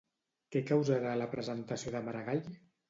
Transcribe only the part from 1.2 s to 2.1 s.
la presentació de